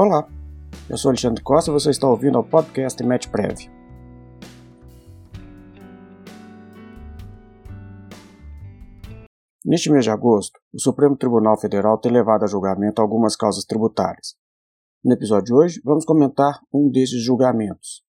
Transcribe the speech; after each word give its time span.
Olá, 0.00 0.28
eu 0.88 0.96
sou 0.96 1.08
Alexandre 1.08 1.42
Costa 1.42 1.72
e 1.72 1.74
você 1.74 1.90
está 1.90 2.08
ouvindo 2.08 2.38
o 2.38 2.44
podcast 2.44 3.02
MetPrev. 3.02 3.68
Neste 9.64 9.90
mês 9.90 10.04
de 10.04 10.10
agosto, 10.10 10.60
o 10.72 10.80
Supremo 10.80 11.16
Tribunal 11.16 11.58
Federal 11.58 11.98
tem 11.98 12.12
levado 12.12 12.44
a 12.44 12.46
julgamento 12.46 13.02
algumas 13.02 13.34
causas 13.34 13.64
tributárias. 13.64 14.36
No 15.04 15.14
episódio 15.14 15.46
de 15.46 15.54
hoje, 15.54 15.80
vamos 15.84 16.04
comentar 16.04 16.60
um 16.72 16.88
desses 16.88 17.20
julgamentos. 17.20 18.04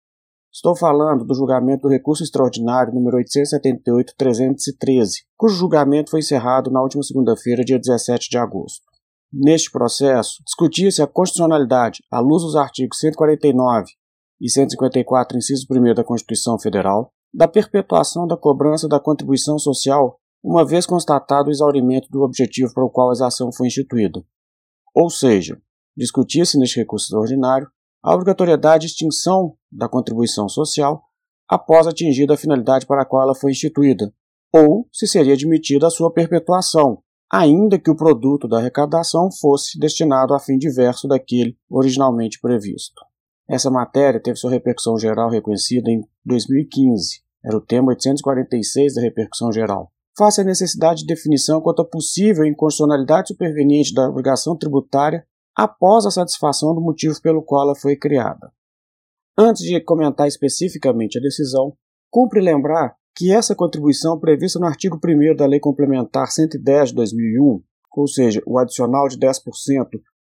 Estou 0.53 0.75
falando 0.75 1.25
do 1.25 1.37
julgamento 1.37 1.83
do 1.83 1.89
recurso 1.89 2.25
extraordinário 2.25 2.93
número 2.93 3.17
878-313, 3.19 5.23
cujo 5.37 5.55
julgamento 5.55 6.11
foi 6.11 6.19
encerrado 6.19 6.69
na 6.69 6.83
última 6.83 7.05
segunda-feira, 7.05 7.65
dia 7.65 7.79
17 7.79 8.29
de 8.29 8.39
agosto. 8.39 8.96
Neste 9.39 9.71
processo, 9.71 10.43
discutia-se 10.47 11.03
a 11.03 11.07
constitucionalidade, 11.07 12.03
à 12.11 12.21
luz 12.21 12.43
dos 12.43 12.57
artigos 12.57 12.99
149 13.01 13.85
e 14.41 14.49
154, 14.49 15.37
inciso 15.37 15.67
1 15.71 15.93
da 15.93 16.03
Constituição 16.03 16.59
Federal, 16.59 17.13
da 17.35 17.47
perpetuação 17.47 18.27
da 18.27 18.35
cobrança 18.35 18.89
da 18.89 18.99
contribuição 18.99 19.59
social, 19.59 20.19
uma 20.43 20.65
vez 20.65 20.87
constatado 20.87 21.49
o 21.49 21.53
exaurimento 21.53 22.09
do 22.09 22.23
objetivo 22.23 22.73
para 22.73 22.85
o 22.85 22.89
qual 22.89 23.11
a 23.11 23.27
ação 23.27 23.53
foi 23.53 23.67
instituída. 23.67 24.25
Ou 24.95 25.11
seja, 25.11 25.61
discutia-se 25.95 26.59
neste 26.59 26.79
recurso 26.79 27.05
extraordinário 27.05 27.69
a 28.03 28.15
obrigatoriedade 28.15 28.87
de 28.87 28.93
extinção 28.93 29.55
da 29.71 29.87
contribuição 29.87 30.49
social 30.49 31.03
após 31.47 31.87
atingida 31.87 32.33
a 32.33 32.39
finalidade 32.39 32.87
para 32.87 33.03
a 33.03 33.05
qual 33.05 33.25
ela 33.25 33.35
foi 33.35 33.51
instituída, 33.51 34.11
ou 34.51 34.89
se 34.91 35.07
seria 35.07 35.35
admitida 35.35 35.89
a 35.89 35.91
sua 35.91 36.11
perpetuação, 36.11 37.03
ainda 37.33 37.79
que 37.79 37.91
o 37.91 37.97
produto 37.97 38.47
da 38.49 38.59
arrecadação 38.59 39.31
fosse 39.31 39.79
destinado 39.79 40.35
a 40.35 40.39
fim 40.39 40.57
diverso 40.57 41.09
daquele 41.09 41.57
originalmente 41.69 42.41
previsto. 42.41 43.03
Essa 43.49 43.71
matéria 43.71 44.21
teve 44.21 44.37
sua 44.37 44.51
repercussão 44.51 44.99
geral 44.99 45.31
reconhecida 45.31 45.91
em 45.91 46.03
2015. 46.25 47.23
Era 47.45 47.57
o 47.57 47.61
tema 47.61 47.89
846 47.91 48.95
da 48.95 49.01
repercussão 49.01 49.53
geral. 49.53 49.93
Face 50.19 50.41
à 50.41 50.45
necessidade 50.45 51.01
de 51.01 51.07
definição 51.07 51.61
quanto 51.61 51.83
à 51.83 51.85
possível 51.85 52.45
inconstitucionalidade 52.45 53.29
superveniente 53.29 53.95
da 53.95 54.09
obrigação 54.09 54.57
tributária 54.57 55.25
após 55.55 56.07
a 56.07 56.11
satisfação 56.11 56.75
do 56.75 56.81
motivo 56.81 57.21
pelo 57.23 57.43
qual 57.43 57.63
ela 57.63 57.77
foi 57.77 57.97
criada. 57.97 58.51
Antes 59.39 59.63
de 59.63 59.79
comentar 59.81 60.27
especificamente 60.27 61.19
a 61.19 61.21
decisão, 61.21 61.77
cumpre 62.11 62.41
lembrar 62.41 62.97
que 63.17 63.33
essa 63.33 63.55
contribuição 63.55 64.21
prevista 64.21 64.59
no 64.59 64.67
artigo 64.67 65.01
1 65.03 65.35
da 65.35 65.47
Lei 65.47 65.59
Complementar 65.59 66.31
110 66.31 66.91
de 66.91 66.95
2001, 66.97 67.63
ou 67.97 68.07
seja, 68.07 68.43
o 68.47 68.59
adicional 68.59 69.09
de 69.09 69.19
10% 69.19 69.41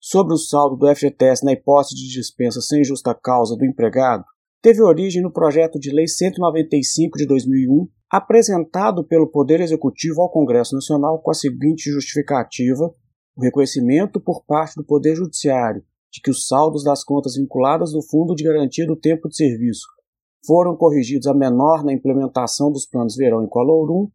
sobre 0.01 0.33
o 0.33 0.39
saldo 0.39 0.77
do 0.77 0.89
FGTS 0.89 1.45
na 1.45 1.53
hipótese 1.53 1.95
de 1.95 2.09
dispensa 2.09 2.63
sem 2.63 2.83
justa 2.83 3.15
causa 3.15 3.55
do 3.55 3.67
empregado, 3.67 4.25
teve 4.63 4.81
origem 4.81 5.23
no 5.23 5.31
projeto 5.31 5.79
de 5.79 5.93
Lei 5.93 6.09
195 6.09 7.19
de 7.19 7.27
2001, 7.27 7.87
apresentado 8.11 9.05
pelo 9.05 9.31
Poder 9.31 9.61
Executivo 9.61 10.23
ao 10.23 10.31
Congresso 10.31 10.75
Nacional 10.75 11.21
com 11.21 11.31
a 11.31 11.35
seguinte 11.35 11.91
justificativa: 11.91 12.91
o 13.37 13.43
reconhecimento 13.43 14.19
por 14.19 14.43
parte 14.47 14.75
do 14.75 14.87
Poder 14.87 15.15
Judiciário 15.15 15.83
de 16.11 16.23
que 16.23 16.31
os 16.31 16.47
saldos 16.47 16.83
das 16.83 17.05
contas 17.05 17.35
vinculadas 17.35 17.93
do 17.93 18.01
Fundo 18.01 18.35
de 18.35 18.43
Garantia 18.43 18.87
do 18.87 18.97
Tempo 18.97 19.29
de 19.29 19.37
Serviço 19.37 19.87
foram 20.47 20.77
corrigidos 20.77 21.27
a 21.27 21.35
menor 21.35 21.85
na 21.85 21.93
implementação 21.93 22.71
dos 22.71 22.87
planos 22.87 23.17
verão 23.17 23.45
e 23.45 23.49
colorum, 23.49 24.09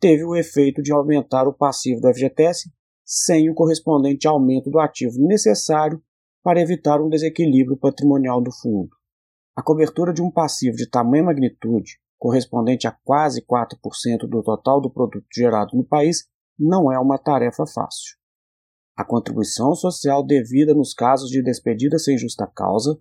teve 0.00 0.24
o 0.24 0.34
efeito 0.34 0.82
de 0.82 0.92
aumentar 0.92 1.46
o 1.46 1.52
passivo 1.52 2.00
do 2.00 2.12
FGTS 2.12 2.70
sem 3.04 3.50
o 3.50 3.54
correspondente 3.54 4.26
aumento 4.26 4.70
do 4.70 4.78
ativo 4.78 5.16
necessário 5.18 6.02
para 6.42 6.60
evitar 6.60 7.00
um 7.00 7.08
desequilíbrio 7.08 7.76
patrimonial 7.76 8.40
do 8.40 8.52
fundo. 8.52 8.90
A 9.56 9.62
cobertura 9.62 10.12
de 10.12 10.22
um 10.22 10.30
passivo 10.30 10.76
de 10.76 10.88
tamanha 10.88 11.24
magnitude, 11.24 11.98
correspondente 12.18 12.86
a 12.86 12.96
quase 13.04 13.44
4% 13.44 14.28
do 14.28 14.42
total 14.42 14.80
do 14.80 14.90
produto 14.90 15.26
gerado 15.34 15.76
no 15.76 15.84
país, 15.84 16.26
não 16.58 16.92
é 16.92 16.98
uma 16.98 17.18
tarefa 17.18 17.66
fácil. 17.66 18.16
A 18.96 19.04
contribuição 19.04 19.74
social 19.74 20.24
devida 20.24 20.74
nos 20.74 20.92
casos 20.92 21.30
de 21.30 21.42
despedida 21.42 21.98
sem 21.98 22.18
justa 22.18 22.46
causa 22.46 22.98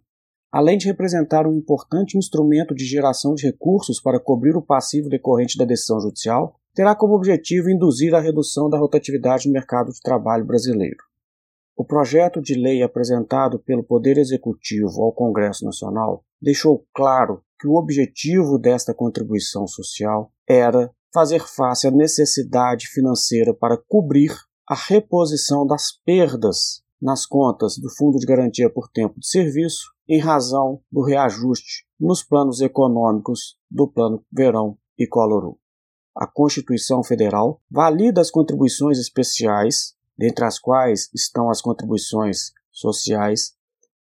além 0.52 0.78
de 0.78 0.88
representar 0.88 1.46
um 1.46 1.54
importante 1.54 2.18
instrumento 2.18 2.74
de 2.74 2.86
geração 2.86 3.34
de 3.34 3.46
recursos 3.46 4.02
para 4.02 4.20
cobrir 4.20 4.56
o 4.56 4.62
passivo 4.62 5.10
decorrente 5.10 5.58
da 5.58 5.66
decisão 5.66 6.00
judicial, 6.00 6.60
terá 6.74 6.96
como 6.96 7.16
objetivo 7.16 7.70
induzir 7.70 8.14
a 8.14 8.20
redução 8.20 8.70
da 8.70 8.78
rotatividade 8.78 9.48
no 9.48 9.54
mercado 9.54 9.92
de 9.92 10.00
trabalho 10.02 10.46
brasileiro. 10.46 10.98
O 11.76 11.84
projeto 11.84 12.42
de 12.42 12.56
lei 12.56 12.82
apresentado 12.82 13.60
pelo 13.60 13.84
Poder 13.84 14.18
Executivo 14.18 15.04
ao 15.04 15.12
Congresso 15.12 15.64
Nacional 15.66 16.24
deixou 16.42 16.86
claro 16.94 17.42
que 17.60 17.68
o 17.68 17.76
objetivo 17.76 18.58
desta 18.58 18.94
contribuição 18.94 19.68
social 19.68 20.32
era 20.48 20.92
fazer 21.14 21.40
face 21.48 21.88
à 21.88 21.92
necessidade 21.92 22.88
financeira 22.88 23.54
para 23.54 23.78
cobrir 23.88 24.32
a 24.68 24.76
reposição 24.76 25.66
das 25.66 25.92
perdas 26.06 26.84
nas 27.02 27.26
contas 27.26 27.78
do 27.78 27.90
Fundo 27.96 28.18
de 28.18 28.26
Garantia 28.26 28.70
por 28.70 28.90
Tempo 28.90 29.20
de 29.20 29.28
Serviço 29.28 29.97
em 30.08 30.20
razão 30.20 30.82
do 30.92 31.04
reajuste 31.04 31.86
nos 32.00 32.24
planos 32.24 32.62
econômicos 32.62 33.58
do 33.70 33.88
Plano 33.88 34.24
Verão 34.32 34.78
e 34.98 35.08
Coloru. 35.08 35.60
A 36.16 36.26
Constituição 36.26 37.04
Federal 37.04 37.62
valida 37.70 38.22
as 38.22 38.32
contribuições 38.32 38.98
especiais, 38.98 39.96
dentre 40.18 40.46
as 40.46 40.58
quais 40.58 41.10
estão 41.14 41.50
as 41.50 41.62
contribuições 41.62 42.52
sociais, 42.72 43.56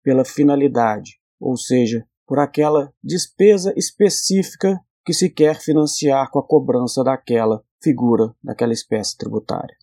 pela 0.02 0.24
finalidade, 0.24 1.20
ou 1.40 1.56
seja, 1.56 2.06
por 2.26 2.38
aquela 2.38 2.92
despesa 3.02 3.72
específica 3.76 4.80
que 5.04 5.12
se 5.12 5.30
quer 5.30 5.60
financiar 5.60 6.30
com 6.30 6.38
a 6.38 6.46
cobrança 6.46 7.02
daquela 7.02 7.64
figura, 7.82 8.34
daquela 8.42 8.72
espécie 8.72 9.16
tributária. 9.16 9.76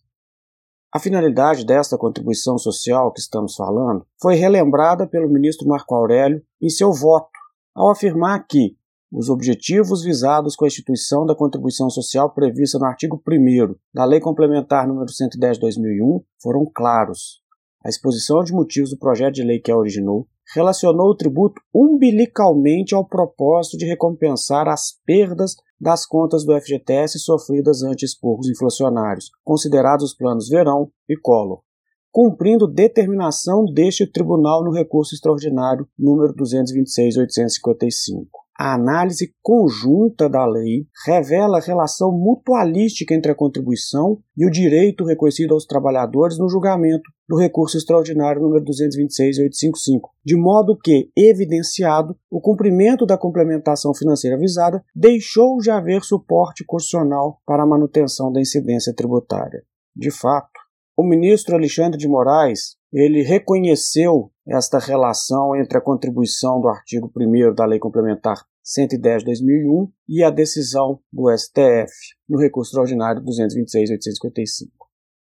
A 0.92 0.98
finalidade 0.98 1.64
desta 1.64 1.96
contribuição 1.96 2.58
social 2.58 3.12
que 3.12 3.20
estamos 3.20 3.54
falando 3.54 4.04
foi 4.20 4.34
relembrada 4.34 5.06
pelo 5.06 5.30
ministro 5.30 5.68
Marco 5.68 5.94
Aurélio 5.94 6.42
em 6.60 6.68
seu 6.68 6.92
voto, 6.92 7.30
ao 7.72 7.90
afirmar 7.90 8.44
que 8.44 8.76
os 9.12 9.28
objetivos 9.28 10.02
visados 10.02 10.56
com 10.56 10.64
a 10.64 10.68
instituição 10.68 11.24
da 11.24 11.34
contribuição 11.34 11.88
social 11.88 12.34
prevista 12.34 12.76
no 12.76 12.86
artigo 12.86 13.22
1 13.24 13.76
da 13.94 14.04
Lei 14.04 14.18
Complementar 14.18 14.88
nº 14.88 15.08
110 15.08 15.58
de 15.58 15.60
2001 15.60 16.24
foram 16.42 16.68
claros. 16.74 17.40
A 17.84 17.88
exposição 17.88 18.42
de 18.42 18.52
motivos 18.52 18.90
do 18.90 18.98
projeto 18.98 19.34
de 19.34 19.44
lei 19.44 19.60
que 19.60 19.70
a 19.70 19.76
originou 19.76 20.26
relacionou 20.54 21.10
o 21.10 21.16
tributo 21.16 21.60
umbilicalmente 21.74 22.94
ao 22.94 23.06
propósito 23.06 23.76
de 23.76 23.86
recompensar 23.86 24.68
as 24.68 24.98
perdas 25.04 25.56
das 25.80 26.06
contas 26.06 26.44
do 26.44 26.58
FGTS 26.60 27.18
sofridas 27.18 27.82
ante 27.82 28.04
expurgos 28.04 28.48
inflacionários, 28.48 29.30
considerados 29.44 30.06
os 30.06 30.14
planos 30.14 30.48
Verão 30.48 30.90
e 31.08 31.16
Collor, 31.16 31.62
cumprindo 32.10 32.66
determinação 32.66 33.64
deste 33.64 34.06
tribunal 34.06 34.64
no 34.64 34.72
recurso 34.72 35.14
extraordinário 35.14 35.86
número 35.98 36.34
226.855. 36.34 38.39
A 38.62 38.74
análise 38.74 39.34
conjunta 39.42 40.28
da 40.28 40.44
lei 40.44 40.84
revela 41.06 41.56
a 41.56 41.62
relação 41.62 42.12
mutualística 42.12 43.14
entre 43.14 43.32
a 43.32 43.34
contribuição 43.34 44.18
e 44.36 44.44
o 44.46 44.50
direito 44.50 45.02
reconhecido 45.02 45.54
aos 45.54 45.64
trabalhadores 45.64 46.36
no 46.36 46.46
julgamento 46.46 47.10
do 47.26 47.38
recurso 47.38 47.78
extraordinário 47.78 48.42
número 48.42 48.62
226.855, 48.66 50.10
de 50.22 50.36
modo 50.36 50.76
que, 50.76 51.08
evidenciado, 51.16 52.14
o 52.30 52.38
cumprimento 52.38 53.06
da 53.06 53.16
complementação 53.16 53.94
financeira 53.94 54.36
visada 54.36 54.84
deixou 54.94 55.56
de 55.56 55.70
haver 55.70 56.02
suporte 56.02 56.62
constitucional 56.62 57.40
para 57.46 57.62
a 57.62 57.66
manutenção 57.66 58.30
da 58.30 58.42
incidência 58.42 58.92
tributária. 58.94 59.62
De 59.96 60.10
fato, 60.10 60.60
o 60.94 61.02
ministro 61.02 61.56
Alexandre 61.56 61.96
de 61.96 62.06
Moraes 62.06 62.76
ele 62.92 63.22
reconheceu 63.22 64.30
esta 64.50 64.80
relação 64.80 65.54
entre 65.54 65.78
a 65.78 65.80
contribuição 65.80 66.60
do 66.60 66.68
artigo 66.68 67.08
1 67.16 67.54
da 67.54 67.64
Lei 67.64 67.78
Complementar 67.78 68.36
110/2001 68.64 69.88
e 70.08 70.24
a 70.24 70.30
decisão 70.30 70.98
do 71.12 71.30
STF 71.30 71.92
no 72.28 72.36
recurso 72.36 72.70
extraordinário 72.70 73.22
226/855. 73.22 74.68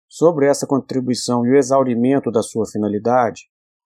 Sobre 0.07 0.47
essa 0.47 0.65
contribuição 0.65 1.45
e 1.45 1.51
o 1.51 1.57
exaurimento 1.57 2.31
da 2.31 2.41
sua 2.41 2.65
finalidade, 2.65 3.43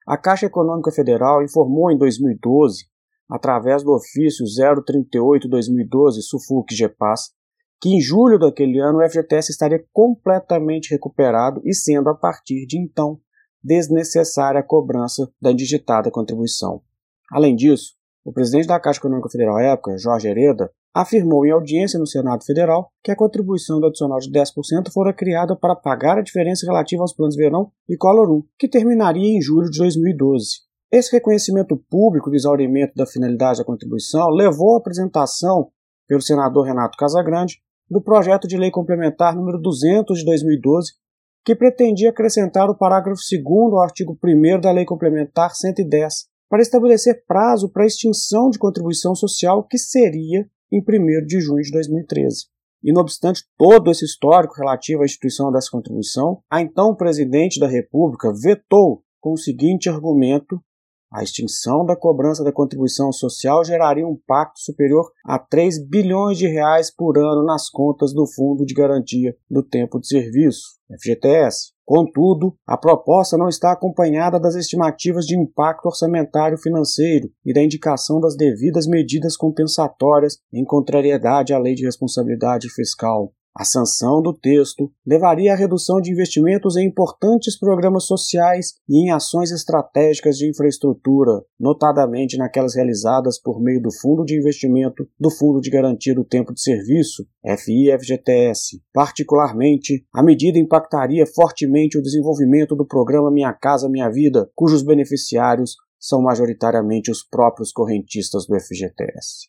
a 0.07 0.17
Caixa 0.17 0.45
Econômica 0.45 0.91
Federal 0.91 1.41
informou 1.41 1.91
em 1.91 1.97
2012, 1.97 2.85
através 3.27 3.83
do 3.83 3.91
ofício 3.91 4.45
038/2012 4.45 6.21
SUFUC-GEPAS, 6.21 7.31
que 7.81 7.89
em 7.89 7.99
julho 7.99 8.37
daquele 8.37 8.79
ano 8.79 8.99
o 8.99 9.09
FGTS 9.09 9.51
estaria 9.51 9.83
completamente 9.91 10.91
recuperado 10.91 11.59
e 11.65 11.73
sendo 11.73 12.09
a 12.09 12.15
partir 12.15 12.67
de 12.67 12.77
então 12.77 13.19
desnecessária 13.63 14.59
a 14.59 14.63
cobrança 14.63 15.31
da 15.41 15.51
indigitada 15.51 16.11
contribuição. 16.11 16.81
Além 17.31 17.55
disso, 17.55 17.93
o 18.25 18.31
presidente 18.31 18.67
da 18.67 18.79
Caixa 18.79 18.99
Econômica 18.99 19.29
Federal 19.29 19.57
à 19.57 19.63
época, 19.63 19.97
Jorge 19.97 20.27
Hereda, 20.27 20.71
afirmou 20.93 21.45
em 21.45 21.51
audiência 21.51 21.99
no 21.99 22.05
Senado 22.05 22.45
Federal 22.45 22.91
que 23.03 23.11
a 23.11 23.15
contribuição 23.15 23.79
do 23.79 23.87
adicional 23.87 24.19
de 24.19 24.31
10% 24.31 24.91
fora 24.93 25.11
criada 25.11 25.55
para 25.55 25.75
pagar 25.75 26.19
a 26.19 26.21
diferença 26.21 26.65
relativa 26.65 27.01
aos 27.01 27.13
planos 27.13 27.35
verão 27.35 27.71
e 27.89 27.97
Color 27.97 28.31
1, 28.31 28.43
que 28.59 28.67
terminaria 28.67 29.35
em 29.35 29.41
julho 29.41 29.69
de 29.69 29.79
2012. 29.79 30.61
Esse 30.91 31.11
reconhecimento 31.11 31.75
público 31.89 32.29
do 32.29 32.35
exaurimento 32.35 32.93
da 32.95 33.07
finalidade 33.07 33.57
da 33.57 33.65
contribuição 33.65 34.29
levou 34.29 34.75
à 34.75 34.77
apresentação 34.77 35.71
pelo 36.07 36.21
senador 36.21 36.67
Renato 36.67 36.95
Casagrande 36.95 37.57
do 37.89 37.99
projeto 37.99 38.47
de 38.47 38.57
lei 38.57 38.69
complementar 38.69 39.35
número 39.35 39.59
200 39.59 40.19
de 40.19 40.25
2012, 40.25 40.93
que 41.45 41.55
pretendia 41.55 42.09
acrescentar 42.09 42.69
o 42.69 42.77
parágrafo 42.77 43.21
2 43.31 43.73
ao 43.73 43.81
artigo 43.81 44.17
1 44.23 44.61
da 44.61 44.71
Lei 44.71 44.85
Complementar 44.85 45.53
110, 45.53 46.27
para 46.49 46.61
estabelecer 46.61 47.25
prazo 47.25 47.69
para 47.69 47.85
extinção 47.85 48.49
de 48.49 48.59
contribuição 48.59 49.15
social 49.15 49.63
que 49.63 49.77
seria 49.77 50.47
em 50.71 50.79
1 50.79 51.25
de 51.25 51.41
junho 51.41 51.61
de 51.61 51.71
2013. 51.71 52.45
E, 52.83 52.91
não 52.91 53.01
obstante 53.01 53.43
todo 53.57 53.89
esse 53.89 54.05
histórico 54.05 54.55
relativo 54.55 55.01
à 55.01 55.05
instituição 55.05 55.51
dessa 55.51 55.69
contribuição, 55.71 56.41
a 56.49 56.61
então 56.61 56.95
presidente 56.95 57.59
da 57.59 57.67
República 57.67 58.31
vetou 58.33 59.01
com 59.21 59.33
o 59.33 59.37
seguinte 59.37 59.89
argumento 59.89 60.59
a 61.13 61.21
extinção 61.21 61.85
da 61.85 61.95
cobrança 61.95 62.43
da 62.43 62.51
contribuição 62.51 63.11
social 63.11 63.63
geraria 63.63 64.07
um 64.07 64.13
impacto 64.13 64.59
superior 64.59 65.11
a 65.23 65.37
3 65.37 65.87
bilhões 65.87 66.39
de 66.39 66.47
reais 66.47 66.93
por 66.93 67.19
ano 67.19 67.45
nas 67.45 67.69
contas 67.69 68.13
do 68.13 68.25
Fundo 68.25 68.65
de 68.65 68.73
Garantia 68.73 69.35
do 69.49 69.61
Tempo 69.61 69.99
de 69.99 70.07
Serviço, 70.07 70.79
FGTS. 70.99 71.71
Contudo, 71.85 72.55
a 72.65 72.77
proposta 72.77 73.37
não 73.37 73.47
está 73.47 73.71
acompanhada 73.71 74.39
das 74.39 74.55
estimativas 74.55 75.25
de 75.25 75.37
impacto 75.37 75.85
orçamentário 75.85 76.57
financeiro 76.57 77.29
e 77.45 77.53
da 77.53 77.61
indicação 77.61 78.19
das 78.19 78.35
devidas 78.35 78.87
medidas 78.87 79.37
compensatórias 79.37 80.39
em 80.51 80.65
contrariedade 80.65 81.53
à 81.53 81.59
Lei 81.59 81.75
de 81.75 81.85
Responsabilidade 81.85 82.69
Fiscal. 82.69 83.31
A 83.55 83.63
sanção 83.63 84.19
do 84.19 84.33
texto 84.33 84.91
levaria 85.05 85.53
à 85.53 85.55
redução 85.55 86.01
de 86.01 86.11
investimentos 86.11 86.75
em 86.75 86.87
importantes 86.87 87.57
programas 87.57 88.05
sociais 88.05 88.73
e 88.89 89.05
em 89.05 89.11
ações 89.11 89.51
estratégicas 89.51 90.37
de 90.37 90.49
infraestrutura, 90.49 91.43
notadamente 91.59 92.35
naquelas 92.35 92.73
realizadas 92.73 93.39
por 93.39 93.61
meio 93.61 93.79
do 93.79 93.93
Fundo 93.93 94.25
de 94.25 94.35
Investimento 94.35 95.07
do 95.19 95.29
Fundo 95.29 95.61
de 95.61 95.69
Garantia 95.69 96.15
do 96.15 96.25
Tempo 96.25 96.51
de 96.51 96.61
Serviço, 96.61 97.27
FIFGTS. 97.45 98.81
Particularmente, 98.91 100.03
a 100.11 100.23
medida 100.23 100.57
impactaria 100.57 101.25
fortemente 101.27 101.95
o 101.95 102.01
desenvolvimento 102.01 102.75
do 102.75 102.87
programa 102.87 103.29
Minha 103.29 103.53
Casa 103.53 103.87
Minha 103.87 104.09
Vida, 104.09 104.49
cujos 104.55 104.81
beneficiários 104.81 105.75
são 105.99 106.23
majoritariamente 106.23 107.11
os 107.11 107.23
próprios 107.23 107.71
correntistas 107.71 108.47
do 108.47 108.59
FGTS. 108.59 109.47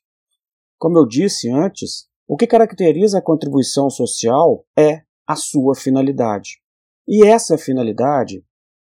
Como 0.79 0.99
eu 0.99 1.07
disse 1.07 1.51
antes, 1.51 2.07
o 2.27 2.37
que 2.37 2.47
caracteriza 2.47 3.19
a 3.19 3.23
contribuição 3.23 3.91
social 3.91 4.65
é 4.79 5.03
a 5.27 5.37
sua 5.37 5.75
finalidade. 5.75 6.61
E 7.07 7.27
essa 7.27 7.59
finalidade, 7.59 8.45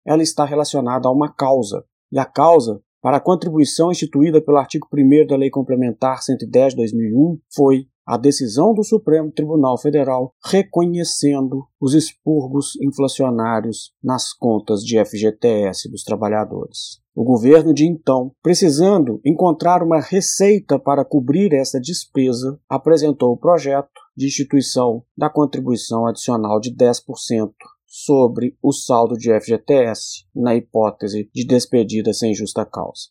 ela 0.07 0.23
está 0.23 0.45
relacionada 0.45 1.09
a 1.09 1.11
uma 1.11 1.33
causa. 1.33 1.85
E 2.13 2.19
a 2.19 2.25
causa 2.25 2.81
para 3.07 3.19
a 3.19 3.21
contribuição 3.21 3.93
instituída 3.93 4.43
pelo 4.43 4.57
artigo 4.57 4.89
1 4.93 5.29
da 5.29 5.37
Lei 5.37 5.49
Complementar 5.49 6.21
110 6.25 6.73
de 6.73 6.77
2001 6.79 7.39
foi 7.55 7.87
a 8.05 8.17
decisão 8.17 8.75
do 8.75 8.83
Supremo 8.83 9.31
Tribunal 9.31 9.79
Federal 9.79 10.35
reconhecendo 10.45 11.65
os 11.81 11.95
expurgos 11.95 12.73
inflacionários 12.83 13.93
nas 14.03 14.33
contas 14.33 14.81
de 14.81 14.99
FGTS 14.99 15.89
dos 15.89 16.03
trabalhadores. 16.03 17.01
O 17.15 17.23
governo 17.23 17.73
de 17.73 17.87
então, 17.87 18.33
precisando 18.43 19.21
encontrar 19.25 19.85
uma 19.85 20.01
receita 20.01 20.77
para 20.77 21.05
cobrir 21.05 21.55
essa 21.55 21.79
despesa, 21.79 22.59
apresentou 22.69 23.35
o 23.35 23.39
projeto 23.39 23.89
de 24.17 24.27
instituição 24.27 25.05
da 25.17 25.31
contribuição 25.31 26.09
adicional 26.09 26.59
de 26.59 26.75
10% 26.75 27.53
sobre 27.87 28.57
o 28.63 28.73
saldo 28.73 29.17
de 29.17 29.33
FGTS, 29.33 30.27
na 30.35 30.55
hipótese 30.55 31.31
de 31.33 31.47
despedida 31.47 32.13
sem 32.13 32.35
justa 32.35 32.65
causa. 32.65 33.09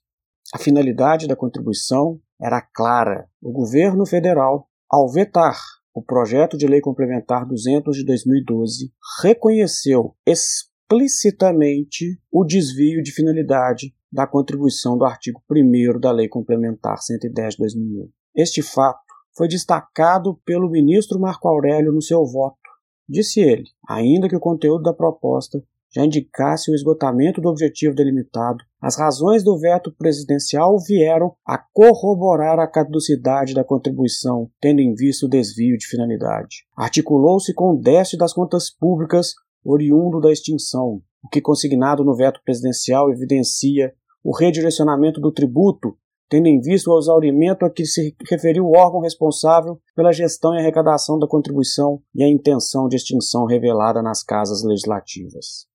A 0.54 0.60
finalidade 0.60 1.28
da 1.28 1.36
contribuição 1.36 2.20
era 2.40 2.62
clara. 2.62 3.28
O 3.42 3.52
governo 3.52 4.06
federal 4.06 4.70
ao 4.90 5.10
vetar 5.10 5.58
o 5.96 6.02
projeto 6.04 6.58
de 6.58 6.68
lei 6.68 6.82
complementar 6.82 7.46
200 7.46 7.96
de 7.96 8.04
2012, 8.04 8.92
reconheceu 9.24 10.14
explicitamente 10.28 12.20
o 12.30 12.44
desvio 12.44 13.02
de 13.02 13.14
finalidade 13.14 13.96
da 14.12 14.28
contribuição 14.28 14.98
do 14.98 15.06
artigo 15.06 15.42
1 15.50 15.98
da 16.02 16.12
Lei 16.12 16.28
Complementar 16.28 16.98
110 16.98 17.54
de 17.54 17.60
2001. 17.60 18.10
Este 18.36 18.62
fato 18.62 19.00
foi 19.38 19.48
destacado 19.48 20.38
pelo 20.46 20.70
ministro 20.70 21.18
Marco 21.18 21.48
Aurélio 21.48 21.94
no 21.94 22.02
seu 22.02 22.26
voto. 22.26 22.58
Disse 23.08 23.40
ele, 23.40 23.66
ainda 23.88 24.28
que 24.28 24.36
o 24.36 24.40
conteúdo 24.40 24.84
da 24.84 24.94
proposta 24.94 25.62
já 25.96 26.04
indicasse 26.04 26.70
o 26.70 26.76
esgotamento 26.76 27.40
do 27.40 27.48
objetivo 27.48 27.96
delimitado, 27.96 28.64
as 28.82 28.98
razões 28.98 29.44
do 29.44 29.58
veto 29.58 29.94
presidencial 29.98 30.78
vieram 30.86 31.34
a 31.46 31.58
corroborar 31.58 32.60
a 32.60 32.68
caducidade 32.68 33.54
da 33.54 33.64
contribuição, 33.64 34.50
tendo 34.60 34.82
em 34.82 34.94
vista 34.94 35.26
o 35.26 35.30
desvio 35.30 35.78
de 35.78 35.88
finalidade. 35.88 36.66
Articulou-se 36.76 37.54
com 37.54 37.72
o 37.72 37.80
déficit 37.80 38.18
das 38.18 38.34
contas 38.34 38.70
públicas 38.70 39.34
oriundo 39.64 40.20
da 40.20 40.32
extinção, 40.32 41.02
o 41.24 41.30
que 41.30 41.42
consignado 41.42 42.04
no 42.04 42.16
veto 42.16 42.42
presidencial 42.44 43.10
evidencia 43.10 43.94
o 44.24 44.36
redirecionamento 44.36 45.22
do 45.22 45.32
tributo, 45.32 45.98
tendo 46.30 46.48
em 46.48 46.60
vista 46.60 46.90
o 46.90 46.98
exaurimento 46.98 47.66
a 47.66 47.70
que 47.70 47.86
se 47.86 48.16
referiu 48.30 48.66
o 48.66 48.78
órgão 48.78 49.02
responsável 49.02 49.80
pela 49.96 50.12
gestão 50.12 50.54
e 50.56 50.60
arrecadação 50.60 51.20
da 51.20 51.28
contribuição 51.28 52.02
e 52.14 52.24
a 52.24 52.30
intenção 52.30 52.88
de 52.88 52.96
extinção 52.96 53.46
revelada 53.46 54.02
nas 54.02 54.24
casas 54.24 54.64
legislativas. 54.64 55.68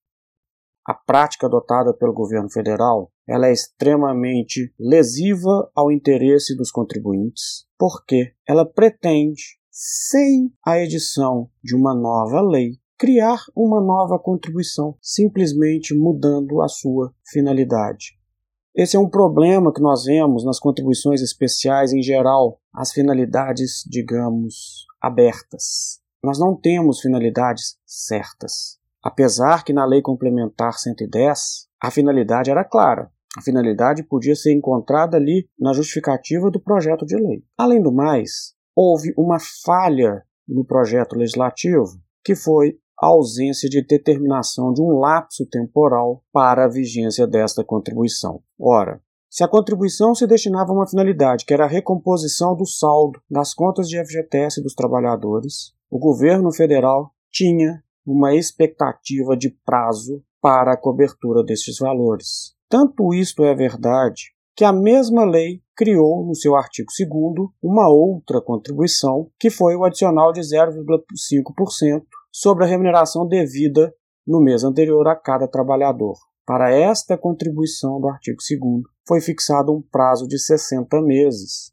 A 0.86 0.94
prática 0.94 1.46
adotada 1.46 1.94
pelo 1.94 2.12
governo 2.12 2.50
federal 2.50 3.12
ela 3.28 3.46
é 3.46 3.52
extremamente 3.52 4.74
lesiva 4.78 5.70
ao 5.72 5.92
interesse 5.92 6.56
dos 6.56 6.72
contribuintes, 6.72 7.64
porque 7.78 8.32
ela 8.48 8.66
pretende, 8.66 9.60
sem 9.70 10.52
a 10.66 10.80
edição 10.80 11.48
de 11.62 11.76
uma 11.76 11.94
nova 11.94 12.40
lei, 12.40 12.72
criar 12.98 13.38
uma 13.54 13.80
nova 13.80 14.18
contribuição, 14.18 14.96
simplesmente 15.00 15.94
mudando 15.94 16.60
a 16.60 16.66
sua 16.66 17.14
finalidade. 17.30 18.19
Esse 18.74 18.96
é 18.96 19.00
um 19.00 19.08
problema 19.08 19.72
que 19.72 19.82
nós 19.82 20.04
vemos 20.04 20.44
nas 20.44 20.60
contribuições 20.60 21.20
especiais 21.20 21.92
em 21.92 22.02
geral, 22.02 22.60
as 22.72 22.92
finalidades, 22.92 23.82
digamos, 23.88 24.86
abertas. 25.00 26.00
Nós 26.22 26.38
não 26.38 26.54
temos 26.54 27.00
finalidades 27.00 27.76
certas. 27.84 28.78
Apesar 29.02 29.64
que 29.64 29.72
na 29.72 29.84
Lei 29.84 30.02
Complementar 30.02 30.74
110 30.74 31.68
a 31.82 31.90
finalidade 31.90 32.50
era 32.50 32.64
clara. 32.64 33.10
A 33.36 33.42
finalidade 33.42 34.02
podia 34.02 34.36
ser 34.36 34.52
encontrada 34.52 35.16
ali 35.16 35.48
na 35.58 35.72
justificativa 35.72 36.50
do 36.50 36.60
projeto 36.60 37.06
de 37.06 37.16
lei. 37.16 37.42
Além 37.56 37.80
do 37.80 37.92
mais, 37.92 38.54
houve 38.76 39.14
uma 39.16 39.38
falha 39.64 40.22
no 40.46 40.64
projeto 40.64 41.16
legislativo, 41.16 42.00
que 42.24 42.34
foi 42.34 42.76
a 43.00 43.06
ausência 43.06 43.68
de 43.68 43.82
determinação 43.82 44.72
de 44.72 44.82
um 44.82 44.98
lapso 44.98 45.46
temporal 45.46 46.22
para 46.32 46.64
a 46.64 46.68
vigência 46.68 47.26
desta 47.26 47.64
contribuição. 47.64 48.42
Ora, 48.58 49.00
se 49.30 49.42
a 49.42 49.48
contribuição 49.48 50.14
se 50.14 50.26
destinava 50.26 50.72
a 50.72 50.74
uma 50.74 50.88
finalidade 50.88 51.44
que 51.44 51.54
era 51.54 51.64
a 51.64 51.68
recomposição 51.68 52.54
do 52.54 52.66
saldo 52.66 53.20
das 53.30 53.54
contas 53.54 53.88
de 53.88 53.96
FGTS 54.04 54.60
dos 54.62 54.74
trabalhadores, 54.74 55.72
o 55.88 55.98
governo 55.98 56.52
federal 56.52 57.12
tinha 57.30 57.82
uma 58.04 58.34
expectativa 58.34 59.36
de 59.36 59.50
prazo 59.64 60.22
para 60.42 60.72
a 60.72 60.76
cobertura 60.76 61.44
destes 61.44 61.78
valores. 61.78 62.54
Tanto 62.68 63.14
isto 63.14 63.44
é 63.44 63.54
verdade 63.54 64.32
que 64.56 64.64
a 64.64 64.72
mesma 64.72 65.24
lei 65.24 65.62
criou, 65.74 66.26
no 66.26 66.34
seu 66.34 66.54
artigo 66.54 66.90
2, 67.34 67.48
uma 67.62 67.88
outra 67.88 68.42
contribuição, 68.42 69.30
que 69.38 69.48
foi 69.48 69.74
o 69.74 69.84
adicional 69.84 70.32
de 70.32 70.40
0,5% 70.40 72.02
sobre 72.32 72.64
a 72.64 72.66
remuneração 72.66 73.26
devida 73.26 73.92
no 74.26 74.40
mês 74.40 74.62
anterior 74.64 75.06
a 75.08 75.16
cada 75.16 75.48
trabalhador. 75.48 76.14
Para 76.46 76.72
esta 76.72 77.16
contribuição 77.16 78.00
do 78.00 78.08
artigo 78.08 78.38
2, 78.38 78.82
foi 79.06 79.20
fixado 79.20 79.72
um 79.72 79.82
prazo 79.82 80.26
de 80.26 80.38
60 80.38 81.00
meses. 81.02 81.72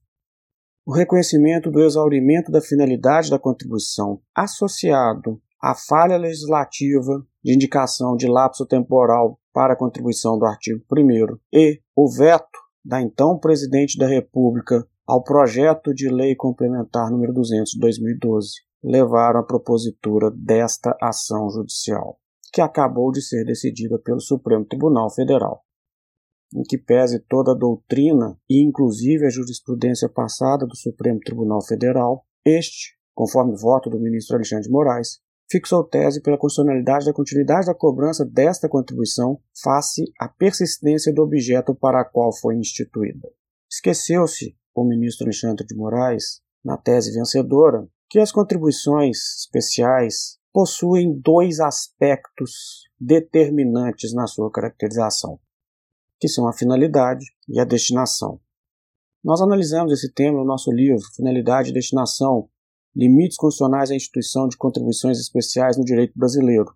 O 0.85 0.93
reconhecimento 0.93 1.69
do 1.69 1.83
exaurimento 1.83 2.51
da 2.51 2.61
finalidade 2.61 3.29
da 3.29 3.39
contribuição 3.39 4.21
associado 4.35 5.41
a 5.61 5.73
falha 5.73 6.17
legislativa 6.17 7.25
de 7.43 7.53
indicação 7.53 8.15
de 8.15 8.27
lapso 8.27 8.65
temporal 8.65 9.39
para 9.51 9.73
a 9.73 9.77
contribuição 9.77 10.37
do 10.37 10.45
artigo 10.45 10.83
1 10.91 11.37
e 11.51 11.81
o 11.95 12.09
veto 12.09 12.59
da 12.85 13.01
então 13.01 13.37
presidente 13.37 13.97
da 13.97 14.07
República 14.07 14.87
ao 15.05 15.23
projeto 15.23 15.93
de 15.93 16.09
lei 16.09 16.35
complementar 16.35 17.09
número 17.09 17.33
200 17.33 17.71
de 17.71 17.79
2012 17.79 18.66
levaram 18.87 19.41
à 19.41 19.43
propositura 19.43 20.31
desta 20.31 20.95
ação 21.01 21.49
judicial, 21.49 22.19
que 22.53 22.61
acabou 22.61 23.11
de 23.11 23.21
ser 23.21 23.43
decidida 23.43 23.99
pelo 23.99 24.21
Supremo 24.21 24.65
Tribunal 24.65 25.09
Federal. 25.13 25.63
Em 26.55 26.63
que 26.63 26.77
pese 26.77 27.19
toda 27.19 27.51
a 27.51 27.57
doutrina 27.57 28.39
e 28.49 28.63
inclusive 28.63 29.25
a 29.25 29.29
jurisprudência 29.29 30.07
passada 30.07 30.65
do 30.65 30.77
Supremo 30.77 31.19
Tribunal 31.19 31.61
Federal, 31.61 32.25
este, 32.45 32.97
conforme 33.13 33.57
voto 33.57 33.89
do 33.89 33.99
ministro 33.99 34.37
Alexandre 34.37 34.63
de 34.63 34.71
Moraes, 34.71 35.19
fixou 35.51 35.83
tese 35.83 36.21
pela 36.21 36.37
constitucionalidade 36.37 37.05
da 37.05 37.13
continuidade 37.13 37.67
da 37.67 37.75
cobrança 37.75 38.25
desta 38.25 38.69
contribuição 38.69 39.41
face 39.61 40.03
à 40.19 40.29
persistência 40.29 41.13
do 41.13 41.21
objeto 41.21 41.75
para 41.75 42.01
a 42.01 42.05
qual 42.05 42.33
foi 42.33 42.55
instituída. 42.55 43.27
Esqueceu-se 43.69 44.55
o 44.73 44.85
ministro 44.85 45.25
Alexandre 45.25 45.65
de 45.65 45.75
Moraes, 45.75 46.41
na 46.63 46.77
tese 46.77 47.11
vencedora, 47.13 47.85
que 48.09 48.19
as 48.19 48.31
contribuições 48.31 49.17
especiais 49.39 50.37
possuem 50.53 51.19
dois 51.19 51.59
aspectos 51.59 52.83
determinantes 52.99 54.13
na 54.13 54.25
sua 54.25 54.51
caracterização, 54.51 55.39
que 56.19 56.27
são 56.27 56.47
a 56.47 56.53
finalidade 56.53 57.25
e 57.47 57.59
a 57.59 57.65
destinação. 57.65 58.39
Nós 59.23 59.41
analisamos 59.41 59.91
esse 59.91 60.11
tema 60.13 60.37
no 60.37 60.45
nosso 60.45 60.71
livro 60.71 61.03
Finalidade 61.15 61.69
e 61.69 61.73
Destinação, 61.73 62.49
Limites 62.95 63.37
Constitucionais 63.37 63.91
à 63.91 63.95
Instituição 63.95 64.47
de 64.47 64.57
Contribuições 64.57 65.19
Especiais 65.19 65.77
no 65.77 65.83
Direito 65.83 66.17
Brasileiro. 66.17 66.73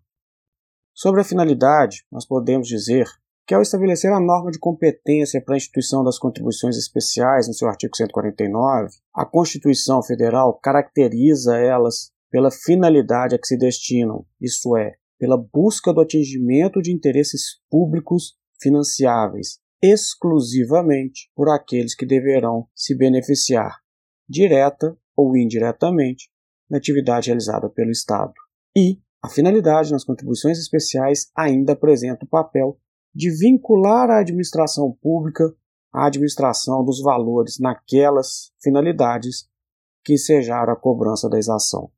Sobre 0.94 1.22
a 1.22 1.24
finalidade, 1.24 2.06
nós 2.12 2.26
podemos 2.26 2.68
dizer 2.68 3.08
que 3.46 3.54
ao 3.54 3.62
estabelecer 3.62 4.12
a 4.12 4.20
norma 4.20 4.52
de 4.52 4.60
competência 4.60 5.42
para 5.44 5.56
a 5.56 5.58
instituição 5.58 6.04
das 6.04 6.18
contribuições 6.18 6.78
especiais 6.78 7.48
no 7.48 7.54
seu 7.54 7.68
artigo 7.68 7.96
149, 7.96 8.90
a 9.14 9.26
Constituição 9.26 10.02
Federal 10.04 10.58
caracteriza 10.62 11.58
elas 11.58 12.12
pela 12.30 12.52
finalidade 12.52 13.36
a 13.36 13.40
que 13.40 13.48
se 13.48 13.58
destinam, 13.58 14.26
isto 14.40 14.78
é, 14.78 14.94
pela 15.20 15.38
busca 15.38 15.94
do 15.94 16.02
atingimento 16.02 16.82
de 16.82 16.94
interesses 16.94 17.60
públicos 17.70 18.36
financiáveis 18.62 19.62
exclusivamente 19.82 21.30
por 21.36 21.50
aqueles 21.50 21.96
que 21.96 22.06
deverão 22.06 22.68
se 22.76 22.96
beneficiar, 22.96 23.78
direta 24.30 24.96
ou 25.18 25.36
indiretamente, 25.36 26.30
na 26.70 26.78
atividade 26.78 27.28
realizada 27.28 27.68
pelo 27.70 27.90
Estado. 27.90 28.34
E 28.78 29.00
a 29.24 29.28
finalidade 29.28 29.92
nas 29.92 30.06
contribuições 30.06 30.58
especiais 30.60 31.32
ainda 31.36 31.74
apresenta 31.74 32.26
o 32.26 32.30
papel 32.30 32.80
de 33.14 33.30
vincular 33.30 34.10
a 34.10 34.20
administração 34.20 34.98
pública 35.02 35.54
à 35.94 36.08
administração 36.08 36.84
dos 36.84 37.02
valores 37.02 37.60
naquelas 37.60 38.52
finalidades 38.62 39.50
que 40.04 40.14
ensejaram 40.14 40.74
a 40.74 40.76
cobrança 40.76 41.30
da 41.30 41.38
exação. 41.38 41.92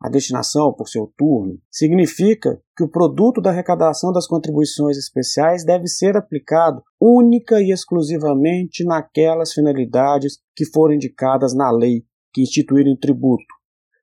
A 0.00 0.08
destinação, 0.08 0.72
por 0.72 0.88
seu 0.88 1.12
turno, 1.16 1.60
significa 1.70 2.60
que 2.76 2.82
o 2.82 2.88
produto 2.88 3.40
da 3.40 3.50
arrecadação 3.50 4.12
das 4.12 4.26
contribuições 4.26 4.96
especiais 4.96 5.64
deve 5.64 5.86
ser 5.86 6.16
aplicado 6.16 6.82
única 7.00 7.60
e 7.60 7.70
exclusivamente 7.70 8.84
naquelas 8.84 9.52
finalidades 9.52 10.38
que 10.56 10.64
foram 10.66 10.94
indicadas 10.94 11.54
na 11.54 11.70
lei 11.70 12.04
que 12.32 12.42
instituírem 12.42 12.94
o 12.94 12.98
tributo, 12.98 13.44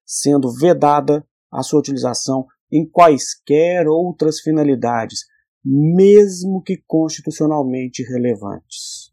sendo 0.05 0.49
vedada 0.53 1.25
a 1.51 1.61
sua 1.63 1.79
utilização 1.79 2.45
em 2.71 2.87
quaisquer 2.89 3.85
outras 3.87 4.39
finalidades, 4.39 5.25
mesmo 5.63 6.61
que 6.61 6.77
constitucionalmente 6.87 8.03
relevantes. 8.03 9.11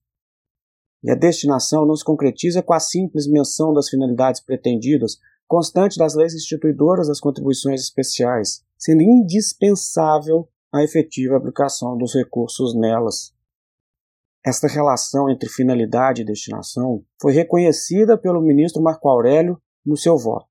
E 1.02 1.10
a 1.10 1.14
destinação 1.14 1.86
não 1.86 1.94
se 1.94 2.04
concretiza 2.04 2.62
com 2.62 2.72
a 2.72 2.80
simples 2.80 3.26
menção 3.28 3.72
das 3.72 3.88
finalidades 3.88 4.40
pretendidas, 4.40 5.18
constante 5.46 5.98
das 5.98 6.14
leis 6.14 6.34
instituidoras 6.34 7.08
das 7.08 7.20
contribuições 7.20 7.80
especiais, 7.80 8.64
sendo 8.76 9.02
indispensável 9.02 10.48
a 10.72 10.82
efetiva 10.82 11.36
aplicação 11.36 11.96
dos 11.96 12.14
recursos 12.14 12.74
nelas. 12.74 13.32
Esta 14.44 14.68
relação 14.68 15.28
entre 15.30 15.48
finalidade 15.48 16.22
e 16.22 16.24
destinação 16.24 17.04
foi 17.20 17.32
reconhecida 17.32 18.16
pelo 18.16 18.40
ministro 18.40 18.82
Marco 18.82 19.08
Aurélio 19.08 19.60
no 19.84 19.96
seu 19.96 20.16
voto. 20.16 20.46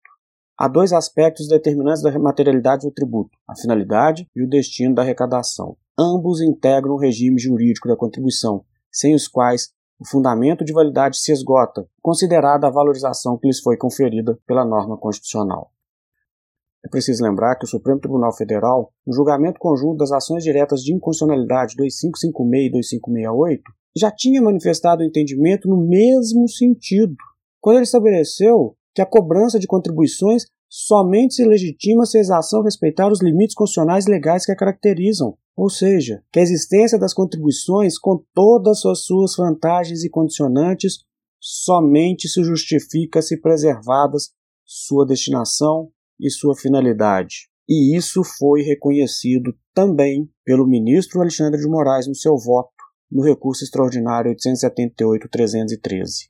Há 0.58 0.68
dois 0.68 0.94
aspectos 0.94 1.48
determinantes 1.50 2.02
da 2.02 2.18
materialidade 2.18 2.88
do 2.88 2.94
tributo: 2.94 3.38
a 3.48 3.56
finalidade 3.56 4.28
e 4.36 4.44
o 4.44 4.50
destino 4.50 4.96
da 4.96 5.02
arrecadação. 5.02 5.78
Ambos 5.98 6.42
integram 6.42 6.94
o 6.94 7.00
regime 7.00 7.40
jurídico 7.40 7.88
da 7.88 7.96
contribuição, 7.96 8.66
sem 8.92 9.16
os 9.16 9.28
quais 9.28 9.70
o 9.98 10.06
fundamento 10.06 10.66
de 10.66 10.74
validade 10.74 11.18
se 11.18 11.32
esgota, 11.32 11.88
considerada 12.02 12.68
a 12.68 12.72
valorização 12.72 13.38
que 13.38 13.48
lhes 13.48 13.62
foi 13.62 13.78
conferida 13.78 14.38
pela 14.46 14.66
norma 14.66 14.98
constitucional. 14.98 15.72
É 16.86 16.90
preciso 16.90 17.24
lembrar 17.24 17.56
que 17.56 17.66
o 17.66 17.68
Supremo 17.68 18.00
Tribunal 18.00 18.36
Federal, 18.36 18.94
no 19.08 19.14
julgamento 19.14 19.58
conjunto 19.58 19.98
das 19.98 20.12
ações 20.12 20.44
diretas 20.44 20.82
de 20.82 20.94
inconstitucionalidade 20.94 21.76
2556 21.78 22.68
e 22.68 22.72
2568, 22.72 23.64
já 23.98 24.12
tinha 24.12 24.42
manifestado 24.42 25.02
o 25.02 25.06
entendimento 25.06 25.70
no 25.70 25.78
mesmo 25.78 26.48
sentido, 26.48 27.16
quando 27.62 27.78
ele 27.78 27.86
estabeleceu 27.86 28.76
que 28.94 29.02
a 29.02 29.06
cobrança 29.06 29.58
de 29.58 29.66
contribuições 29.66 30.44
somente 30.70 31.36
se 31.36 31.46
legitima 31.46 32.06
se 32.06 32.18
a 32.18 32.22
exação 32.22 32.62
respeitar 32.62 33.10
os 33.10 33.22
limites 33.22 33.56
constitucionais 33.56 34.06
legais 34.06 34.46
que 34.46 34.52
a 34.52 34.56
caracterizam, 34.56 35.38
ou 35.56 35.70
seja, 35.70 36.22
que 36.32 36.40
a 36.40 36.42
existência 36.42 37.00
das 37.00 37.14
contribuições, 37.14 37.98
com 37.98 38.24
todas 38.34 38.86
as 38.86 39.06
suas 39.06 39.36
vantagens 39.38 40.04
e 40.04 40.10
condicionantes, 40.10 41.06
somente 41.40 42.28
se 42.28 42.44
justifica 42.44 43.22
se 43.22 43.40
preservadas 43.40 44.34
sua 44.66 45.06
destinação 45.06 45.92
e 46.20 46.30
sua 46.30 46.56
finalidade. 46.56 47.50
E 47.68 47.96
isso 47.96 48.24
foi 48.24 48.62
reconhecido 48.62 49.56
também 49.74 50.30
pelo 50.44 50.68
ministro 50.68 51.22
Alexandre 51.22 51.60
de 51.60 51.68
Moraes 51.68 52.08
no 52.08 52.16
seu 52.16 52.38
voto 52.38 52.76
no 53.10 53.24
recurso 53.24 53.64
extraordinário 53.64 54.36
878-313. 54.36 56.30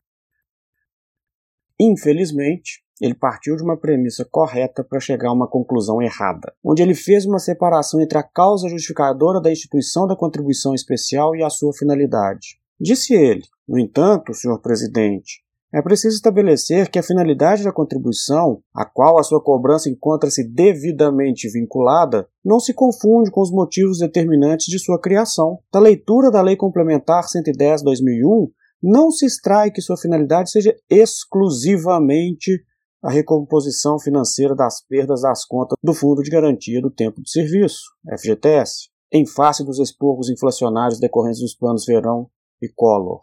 Infelizmente, 1.79 2.84
ele 3.01 3.13
partiu 3.13 3.55
de 3.55 3.63
uma 3.63 3.77
premissa 3.77 4.25
correta 4.29 4.83
para 4.83 4.99
chegar 4.99 5.29
a 5.29 5.33
uma 5.33 5.47
conclusão 5.47 6.01
errada, 6.01 6.53
onde 6.63 6.81
ele 6.81 6.95
fez 6.95 7.25
uma 7.25 7.39
separação 7.39 8.01
entre 8.01 8.17
a 8.17 8.23
causa 8.23 8.69
justificadora 8.69 9.41
da 9.41 9.51
instituição 9.51 10.07
da 10.07 10.15
contribuição 10.15 10.73
especial 10.73 11.35
e 11.35 11.43
a 11.43 11.49
sua 11.49 11.73
finalidade. 11.73 12.59
Disse 12.79 13.13
ele, 13.13 13.43
no 13.67 13.79
entanto, 13.79 14.33
senhor 14.33 14.59
presidente, 14.59 15.45
é 15.73 15.81
preciso 15.81 16.15
estabelecer 16.15 16.89
que 16.89 16.97
a 16.97 17.03
finalidade 17.03 17.61
da 17.61 17.71
contribuição, 17.71 18.61
a 18.73 18.85
qual 18.85 19.19
a 19.19 19.23
sua 19.23 19.43
cobrança 19.43 19.89
encontra-se 19.89 20.41
devidamente 20.41 21.49
vinculada, 21.49 22.29
não 22.45 22.61
se 22.61 22.73
confunde 22.73 23.29
com 23.29 23.41
os 23.41 23.51
motivos 23.51 23.99
determinantes 23.99 24.67
de 24.67 24.79
sua 24.79 24.97
criação. 25.01 25.59
Da 25.73 25.79
leitura 25.79 26.31
da 26.31 26.41
Lei 26.41 26.55
Complementar 26.55 27.25
110/2001, 27.27 28.49
não 28.81 29.11
se 29.11 29.25
extrai 29.25 29.69
que 29.69 29.81
sua 29.81 29.97
finalidade 29.97 30.49
seja 30.49 30.73
exclusivamente 30.89 32.63
a 33.05 33.11
recomposição 33.11 33.99
financeira 33.99 34.55
das 34.55 34.81
perdas 34.81 35.21
das 35.21 35.45
contas 35.45 35.77
do 35.83 35.93
Fundo 35.93 36.23
de 36.23 36.31
Garantia 36.31 36.81
do 36.81 36.89
Tempo 36.89 37.21
de 37.21 37.29
Serviço, 37.29 37.83
FGTS, 38.17 38.89
em 39.13 39.27
face 39.27 39.63
dos 39.63 39.77
expurgos 39.77 40.27
inflacionários 40.27 40.99
decorrentes 40.99 41.39
dos 41.39 41.55
planos 41.55 41.85
Verão 41.85 42.27
e 42.59 42.67
Collor. 42.67 43.21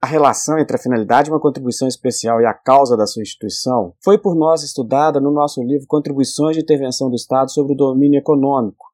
A 0.00 0.06
relação 0.06 0.58
entre 0.58 0.76
a 0.76 0.80
finalidade 0.80 1.26
de 1.26 1.30
uma 1.30 1.40
contribuição 1.40 1.86
especial 1.86 2.40
e 2.40 2.46
a 2.46 2.54
causa 2.54 2.96
da 2.96 3.06
sua 3.06 3.22
instituição 3.22 3.92
foi 4.02 4.16
por 4.16 4.34
nós 4.34 4.62
estudada 4.62 5.20
no 5.20 5.30
nosso 5.30 5.62
livro 5.62 5.86
Contribuições 5.86 6.56
de 6.56 6.62
Intervenção 6.62 7.10
do 7.10 7.16
Estado 7.16 7.50
sobre 7.52 7.74
o 7.74 7.76
Domínio 7.76 8.18
Econômico, 8.18 8.86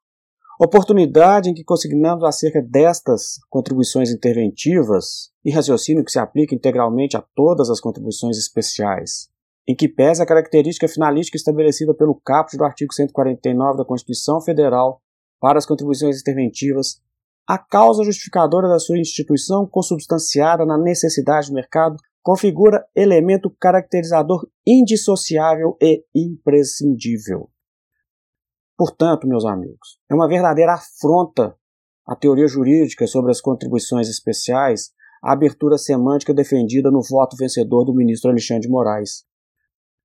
oportunidade 0.59 1.49
em 1.49 1.55
que 1.55 1.63
consignamos 1.63 2.25
acerca 2.25 2.61
destas 2.61 3.39
contribuições 3.49 4.11
interventivas 4.11 5.31
e 5.45 5.53
raciocínio 5.53 6.05
que 6.05 6.11
se 6.11 6.19
aplica 6.19 6.57
integralmente 6.57 7.17
a 7.17 7.25
todas 7.37 7.71
as 7.71 7.81
contribuições 7.81 8.37
especiais, 8.37 9.33
em 9.67 9.75
que 9.75 9.89
pese 9.89 10.23
a 10.23 10.27
característica 10.27 10.89
finalística 10.89 11.37
estabelecida 11.37 11.95
pelo 11.95 12.15
caput 12.15 12.57
do 12.57 12.65
artigo 12.65 12.93
149 12.93 13.79
da 13.79 13.85
Constituição 13.85 14.41
Federal 14.41 15.01
para 15.41 15.59
as 15.59 15.67
contribuições 15.67 16.21
interventivas 16.21 17.03
a 17.47 17.59
causa 17.59 18.03
justificadora 18.03 18.69
da 18.69 18.79
sua 18.79 18.99
instituição, 18.99 19.67
consubstanciada 19.67 20.65
na 20.65 20.79
necessidade 20.79 21.49
do 21.49 21.55
mercado, 21.55 21.97
configura 22.23 22.87
elemento 22.97 23.55
caracterizador 23.61 24.49
indissociável 24.67 25.77
e 25.81 26.03
imprescindível. 26.15 27.51
Portanto, 28.77 29.29
meus 29.29 29.45
amigos, 29.45 29.99
é 30.11 30.15
uma 30.15 30.27
verdadeira 30.27 30.73
afronta 30.73 31.55
à 32.07 32.17
teoria 32.17 32.49
jurídica 32.49 33.07
sobre 33.07 33.31
as 33.31 33.41
contribuições 33.41 34.09
especiais 34.09 34.91
a 35.23 35.33
abertura 35.33 35.79
semântica 35.79 36.35
defendida 36.35 36.91
no 36.91 37.01
voto 37.03 37.37
vencedor 37.37 37.85
do 37.85 37.95
ministro 37.95 38.31
Alexandre 38.31 38.63
de 38.63 38.69
Moraes. 38.69 39.25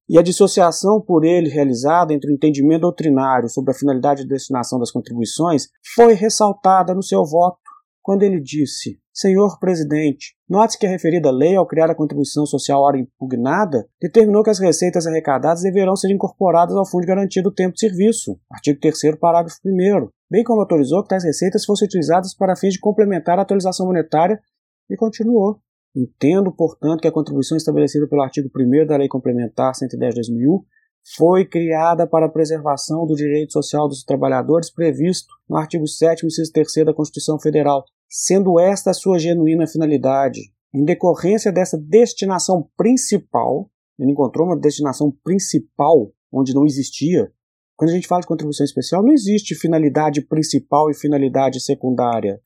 E 0.10 0.18
a 0.18 0.24
dissociação 0.24 1.00
por 1.00 1.24
ele 1.24 1.50
realizada 1.50 2.12
entre 2.12 2.32
o 2.32 2.34
entendimento 2.34 2.82
doutrinário 2.82 3.48
sobre 3.48 3.72
a 3.72 3.76
finalidade 3.76 4.24
de 4.24 4.28
destinação 4.28 4.80
das 4.80 4.90
contribuições 4.90 5.68
foi 5.94 6.14
ressaltada 6.14 6.96
no 6.96 7.04
seu 7.04 7.24
voto, 7.24 7.60
quando 8.02 8.24
ele 8.24 8.42
disse: 8.42 8.98
Senhor 9.14 9.60
presidente, 9.60 10.34
note 10.50 10.80
que 10.80 10.88
a 10.88 10.90
referida 10.90 11.30
lei, 11.30 11.56
ao 11.56 11.68
criar 11.68 11.92
a 11.92 11.96
contribuição 11.96 12.44
social 12.48 12.82
hora 12.82 12.98
impugnada, 12.98 13.88
determinou 14.02 14.42
que 14.42 14.50
as 14.50 14.58
receitas 14.58 15.06
arrecadadas 15.06 15.62
deverão 15.62 15.96
ser 15.96 16.12
incorporadas 16.12 16.76
ao 16.76 16.90
Fundo 16.90 17.02
de 17.02 17.08
Garantia 17.08 17.44
do 17.44 17.54
Tempo 17.54 17.76
de 17.76 17.82
Serviço, 17.82 18.40
artigo 18.52 18.80
3, 18.80 19.16
parágrafo 19.20 19.58
1, 19.64 20.10
bem 20.32 20.44
como 20.44 20.62
autorizou 20.62 21.04
que 21.04 21.10
tais 21.10 21.24
receitas 21.24 21.64
fossem 21.64 21.86
utilizadas 21.86 22.34
para 22.34 22.56
fins 22.56 22.74
de 22.74 22.80
complementar 22.80 23.38
a 23.38 23.44
atualização 23.44 23.86
monetária 23.86 24.40
e 24.90 24.98
continuou. 24.98 25.60
Entendo, 25.96 26.52
portanto, 26.52 27.02
que 27.02 27.08
a 27.08 27.12
contribuição 27.12 27.58
estabelecida 27.58 28.08
pelo 28.08 28.22
artigo 28.22 28.50
1 28.56 28.86
da 28.86 28.98
Lei 28.98 29.08
Complementar 29.08 29.74
110 29.74 30.14
de 30.14 30.22
2001 30.22 30.64
foi 31.16 31.46
criada 31.46 32.06
para 32.06 32.28
a 32.28 32.30
preservação 32.30 33.06
do 33.06 33.16
direito 33.16 33.54
social 33.54 33.88
dos 33.88 34.04
trabalhadores 34.04 34.72
previsto 34.72 35.28
no 35.50 35.58
artigo 35.58 35.88
7 35.88 36.26
inciso 36.26 36.52
3 36.52 36.86
da 36.86 36.94
Constituição 36.94 37.40
Federal, 37.40 37.84
sendo 38.08 38.60
esta 38.60 38.92
a 38.92 38.94
sua 38.94 39.18
genuína 39.18 39.66
finalidade. 39.66 40.40
Em 40.74 40.86
decorrência 40.86 41.52
dessa 41.52 41.78
destinação 41.78 42.70
principal, 42.78 43.70
ele 43.98 44.12
encontrou 44.12 44.48
uma 44.48 44.60
destinação 44.60 45.12
principal 45.24 46.12
onde 46.32 46.54
não 46.54 46.66
existia. 46.66 47.32
Quando 47.76 47.90
a 47.90 47.94
gente 47.94 48.08
fala 48.08 48.22
de 48.22 48.28
contribuição 48.28 48.64
especial, 48.64 49.02
não 49.02 49.12
existe 49.12 49.56
finalidade 49.56 50.22
principal 50.22 50.92
e 50.92 50.94
finalidade 50.94 51.60
secundária. 51.60 52.40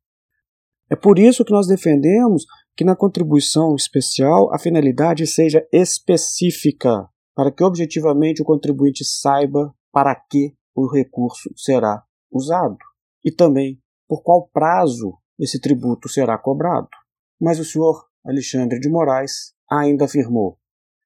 É 0.90 0.96
por 0.96 1.18
isso 1.20 1.44
que 1.44 1.52
nós 1.52 1.68
defendemos 1.68 2.46
que 2.76 2.84
na 2.84 2.96
contribuição 2.96 3.76
especial 3.76 4.54
a 4.54 4.58
finalidade 4.58 5.28
seja 5.28 5.66
específica, 5.72 7.08
para 7.36 7.52
que 7.52 7.64
objetivamente 7.64 8.42
o 8.42 8.46
contribuinte 8.46 9.04
saiba 9.06 9.74
para 9.92 10.16
que 10.16 10.56
o 10.76 10.88
recurso 10.88 11.52
será 11.56 12.04
usado 12.32 12.78
e 13.24 13.32
também 13.32 13.80
por 14.08 14.24
qual 14.24 14.50
prazo 14.52 15.18
esse 15.40 15.60
tributo 15.60 16.10
será 16.10 16.38
cobrado. 16.38 16.90
Mas 17.40 17.60
o 17.60 17.66
senhor 17.66 18.06
Alexandre 18.26 18.80
de 18.80 18.90
Moraes 18.90 19.54
ainda 19.70 20.06
afirmou: 20.06 20.58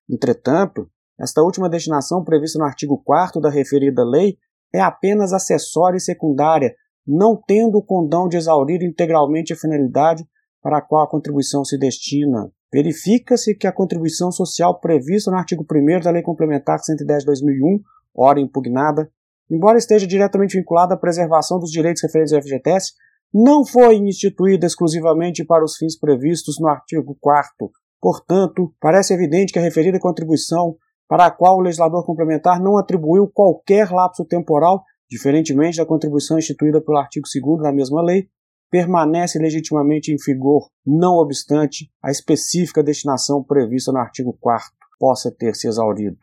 entretanto, 0.09 0.89
esta 1.19 1.41
última 1.41 1.69
destinação 1.69 2.23
prevista 2.23 2.59
no 2.59 2.65
artigo 2.65 3.01
4 3.03 3.41
da 3.41 3.49
referida 3.49 4.03
lei 4.03 4.37
é 4.73 4.79
apenas 4.79 5.33
acessória 5.33 5.97
e 5.97 6.01
secundária, 6.01 6.75
não 7.05 7.41
tendo 7.47 7.77
o 7.77 7.83
condão 7.83 8.27
de 8.27 8.37
exaurir 8.37 8.83
integralmente 8.83 9.53
a 9.53 9.55
finalidade 9.55 10.27
para 10.67 10.79
a 10.79 10.81
qual 10.81 11.05
a 11.05 11.09
contribuição 11.09 11.63
se 11.63 11.77
destina. 11.77 12.51
Verifica-se 12.73 13.55
que 13.55 13.65
a 13.65 13.71
contribuição 13.71 14.33
social 14.33 14.77
prevista 14.81 15.31
no 15.31 15.37
artigo 15.37 15.63
1 15.63 16.01
da 16.01 16.11
Lei 16.11 16.21
Complementar 16.21 16.79
110/2001, 16.79 17.79
ora 18.13 18.41
impugnada, 18.41 19.09
embora 19.49 19.77
esteja 19.77 20.05
diretamente 20.05 20.57
vinculada 20.57 20.95
à 20.95 20.97
preservação 20.97 21.57
dos 21.57 21.71
direitos 21.71 22.03
referentes 22.03 22.33
ao 22.33 22.41
FGTS, 22.41 22.91
não 23.33 23.65
foi 23.65 23.95
instituída 23.95 24.65
exclusivamente 24.65 25.45
para 25.45 25.63
os 25.63 25.77
fins 25.77 25.97
previstos 25.97 26.59
no 26.59 26.67
artigo 26.67 27.17
4 27.21 27.71
Portanto, 28.01 28.73
parece 28.77 29.13
evidente 29.13 29.53
que 29.53 29.59
a 29.59 29.61
referida 29.61 29.97
contribuição, 30.01 30.75
para 31.07 31.27
a 31.27 31.31
qual 31.31 31.55
o 31.55 31.61
legislador 31.61 32.05
complementar 32.05 32.61
não 32.61 32.77
atribuiu 32.77 33.25
qualquer 33.33 33.89
lapso 33.89 34.25
temporal, 34.25 34.83
diferentemente 35.09 35.77
da 35.77 35.85
contribuição 35.85 36.37
instituída 36.37 36.81
pelo 36.81 36.97
artigo 36.97 37.25
2 37.41 37.61
da 37.63 37.71
mesma 37.71 38.03
lei, 38.03 38.27
permanece 38.69 39.39
legitimamente 39.39 40.11
em 40.11 40.17
vigor, 40.17 40.69
não 40.85 41.15
obstante 41.15 41.91
a 42.01 42.11
específica 42.11 42.83
destinação 42.83 43.43
prevista 43.43 43.91
no 43.91 43.99
artigo 43.99 44.37
4 44.39 44.69
possa 44.99 45.31
ter 45.31 45.55
se 45.55 45.67
exaurido. 45.67 46.17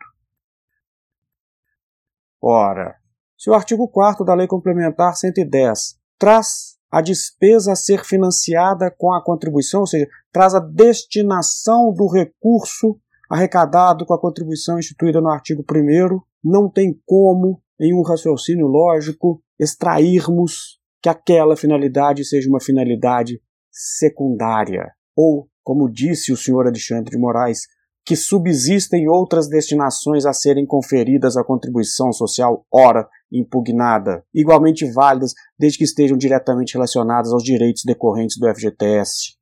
Ora, 2.41 2.95
se 3.37 3.49
o 3.49 3.53
artigo 3.53 3.87
4 3.87 4.23
da 4.23 4.33
Lei 4.33 4.47
Complementar 4.47 5.15
110 5.15 5.97
traz 6.17 6.75
a 6.91 7.01
despesa 7.01 7.73
a 7.73 7.75
ser 7.75 8.05
financiada 8.05 8.93
com 8.97 9.13
a 9.13 9.23
contribuição, 9.23 9.81
ou 9.81 9.87
seja, 9.87 10.07
traz 10.31 10.53
a 10.53 10.59
destinação 10.59 11.91
do 11.91 12.07
recurso 12.07 12.99
arrecadado 13.29 14.05
com 14.05 14.13
a 14.13 14.21
contribuição 14.21 14.77
instituída 14.77 15.19
no 15.19 15.29
artigo 15.29 15.63
1, 15.69 16.19
não 16.43 16.69
tem 16.69 16.97
como, 17.05 17.61
em 17.79 17.93
um 17.93 18.03
raciocínio 18.03 18.67
lógico, 18.67 19.41
extrairmos 19.59 20.79
que 21.05 21.09
aquela 21.09 21.55
finalidade 21.55 22.25
seja 22.25 22.49
uma 22.49 22.59
finalidade 22.59 23.39
secundária, 23.71 24.91
ou, 25.15 25.47
como 25.63 25.87
disse 25.87 26.33
o 26.33 26.35
senhor 26.35 26.65
Alexandre 26.65 27.11
de 27.11 27.17
Moraes, 27.19 27.67
que 28.03 28.15
subsistem 28.15 29.07
outras 29.07 29.47
destinações 29.47 30.25
a 30.25 30.33
serem 30.33 30.65
conferidas 30.65 31.37
à 31.37 31.43
contribuição 31.43 32.11
social, 32.11 32.65
ora 32.73 33.07
impugnada, 33.31 34.25
igualmente 34.33 34.91
válidas 34.91 35.35
desde 35.59 35.77
que 35.77 35.83
estejam 35.83 36.17
diretamente 36.17 36.73
relacionadas 36.73 37.31
aos 37.31 37.43
direitos 37.43 37.83
decorrentes 37.85 38.39
do 38.39 38.51
FGTS. 38.51 39.35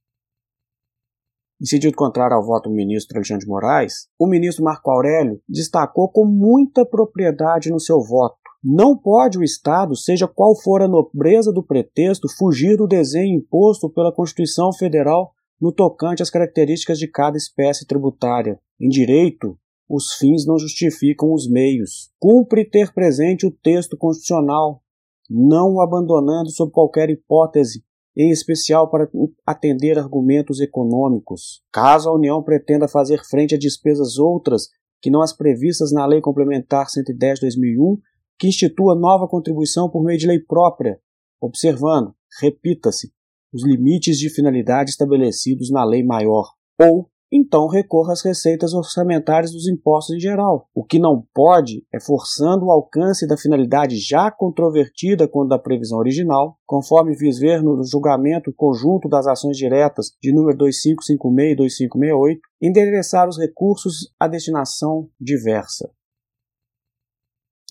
Em 1.62 1.66
sentido 1.66 1.96
contrário 1.96 2.36
ao 2.36 2.46
voto 2.46 2.68
do 2.68 2.76
ministro 2.76 3.16
Alexandre 3.16 3.46
de 3.46 3.50
Moraes, 3.50 4.10
o 4.20 4.28
ministro 4.28 4.66
Marco 4.66 4.92
Aurélio 4.92 5.42
destacou 5.48 6.12
com 6.12 6.26
muita 6.26 6.86
propriedade 6.86 7.72
no 7.72 7.80
seu 7.80 8.02
voto 8.02 8.43
não 8.64 8.98
pode 8.98 9.38
o 9.38 9.44
Estado, 9.44 9.96
seja 9.96 10.28
qual 10.28 10.56
for 10.56 10.82
a 10.82 10.88
nobreza 10.88 11.52
do 11.52 11.62
pretexto, 11.62 12.28
fugir 12.38 12.78
do 12.78 12.88
desenho 12.88 13.38
imposto 13.38 13.90
pela 13.90 14.14
Constituição 14.14 14.72
Federal 14.72 15.34
no 15.60 15.72
tocante 15.72 16.24
às 16.24 16.30
características 16.30 16.98
de 16.98 17.08
cada 17.08 17.36
espécie 17.36 17.86
tributária. 17.86 18.60
Em 18.80 18.88
direito, 18.88 19.58
os 19.90 20.14
fins 20.14 20.46
não 20.46 20.58
justificam 20.58 21.34
os 21.34 21.50
meios. 21.50 22.10
Cumpre 22.20 22.64
ter 22.64 22.94
presente 22.94 23.46
o 23.46 23.52
texto 23.52 23.98
constitucional, 23.98 24.82
não 25.30 25.76
o 25.76 25.82
abandonando 25.82 26.50
sob 26.50 26.72
qualquer 26.72 27.10
hipótese, 27.10 27.84
em 28.16 28.30
especial 28.30 28.90
para 28.90 29.10
atender 29.46 29.98
argumentos 29.98 30.60
econômicos. 30.62 31.62
Caso 31.72 32.10
a 32.10 32.16
União 32.16 32.42
pretenda 32.44 32.88
fazer 32.88 33.22
frente 33.30 33.56
a 33.56 33.58
despesas 33.58 34.18
outras 34.18 34.68
que 35.02 35.10
não 35.10 35.22
as 35.22 35.36
previstas 35.36 35.92
na 35.92 36.06
Lei 36.06 36.22
Complementar 36.22 36.88
110/2001, 36.88 37.98
que 38.38 38.48
institua 38.48 38.96
nova 38.96 39.28
contribuição 39.28 39.90
por 39.90 40.04
meio 40.04 40.18
de 40.18 40.28
lei 40.28 40.40
própria, 40.40 41.00
observando, 41.42 42.14
repita-se, 42.42 43.12
os 43.54 43.64
limites 43.64 44.18
de 44.18 44.30
finalidade 44.30 44.90
estabelecidos 44.90 45.70
na 45.72 45.84
lei 45.84 46.04
maior, 46.04 46.52
ou 46.82 47.10
então 47.36 47.68
recorra 47.68 48.14
às 48.14 48.24
receitas 48.24 48.76
orçamentárias 48.76 49.52
dos 49.52 49.68
impostos 49.68 50.16
em 50.16 50.20
geral. 50.20 50.70
O 50.72 50.84
que 50.84 51.00
não 51.00 51.26
pode 51.34 51.84
é 51.92 52.00
forçando 52.00 52.66
o 52.66 52.72
alcance 52.72 53.26
da 53.26 53.36
finalidade 53.36 53.98
já 53.98 54.30
controvertida 54.30 55.28
quando 55.28 55.50
da 55.50 55.58
previsão 55.58 55.98
original, 55.98 56.60
conforme 56.64 57.18
fiz 57.18 57.40
ver 57.40 57.64
no 57.64 57.84
julgamento 57.84 58.54
conjunto 58.56 59.10
das 59.10 59.26
ações 59.26 59.58
diretas 59.58 60.12
de 60.22 60.32
número 60.32 60.56
2556 60.60 61.54
e 61.54 61.56
2568, 61.56 62.42
endereçar 62.62 63.28
os 63.28 63.40
recursos 63.40 64.14
à 64.20 64.28
destinação 64.28 65.10
diversa. 65.20 65.90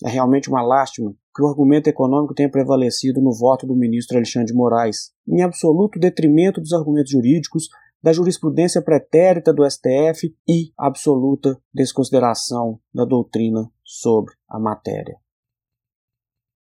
É 0.03 0.09
realmente 0.09 0.49
uma 0.49 0.61
lástima 0.61 1.15
que 1.33 1.41
o 1.41 1.47
argumento 1.47 1.87
econômico 1.87 2.33
tenha 2.33 2.51
prevalecido 2.51 3.21
no 3.21 3.33
voto 3.33 3.65
do 3.65 3.75
ministro 3.75 4.17
Alexandre 4.17 4.47
de 4.47 4.53
Moraes, 4.53 5.13
em 5.25 5.41
absoluto 5.41 5.97
detrimento 5.97 6.59
dos 6.59 6.73
argumentos 6.73 7.11
jurídicos, 7.11 7.69
da 8.01 8.11
jurisprudência 8.11 8.81
pretérita 8.81 9.53
do 9.53 9.63
STF 9.63 10.35
e 10.45 10.73
absoluta 10.77 11.57
desconsideração 11.73 12.79
da 12.93 13.05
doutrina 13.05 13.71
sobre 13.81 14.33
a 14.49 14.59
matéria. 14.59 15.15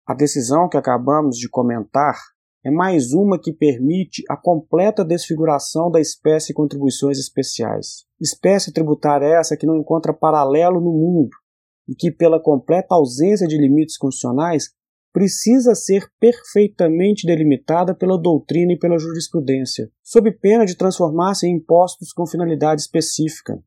A 0.06 0.14
decisão 0.14 0.70
que 0.70 0.78
acabamos 0.78 1.38
de 1.38 1.50
comentar 1.50 2.16
é 2.64 2.70
mais 2.70 3.14
uma 3.14 3.40
que 3.40 3.52
permite 3.52 4.24
a 4.30 4.38
completa 4.38 5.04
desfiguração 5.04 5.90
da 5.90 6.00
espécie 6.00 6.54
contribuições 6.54 7.18
especiais. 7.18 8.06
Espécie 8.22 8.72
tributária 8.72 9.26
essa 9.26 9.58
que 9.58 9.66
não 9.66 9.76
encontra 9.76 10.14
paralelo 10.14 10.80
no 10.80 10.92
mundo 10.92 11.43
e 11.88 11.96
que, 11.96 12.12
pela 12.12 12.42
completa 12.42 12.96
ausência 12.96 13.48
de 13.48 13.58
limites 13.58 13.98
constitucionais, 13.98 14.70
precisa 15.14 15.76
ser 15.76 16.10
perfeitamente 16.20 17.28
delimitada 17.28 17.94
pela 17.94 18.18
doutrina 18.18 18.74
e 18.74 18.80
pela 18.80 18.98
jurisprudência, 18.98 19.92
sob 20.04 20.32
pena 20.32 20.66
de 20.66 20.76
transformar-se 20.76 21.46
em 21.46 21.58
impostos 21.58 22.12
com 22.12 22.26
finalidade 22.26 22.82
específica. 22.82 23.64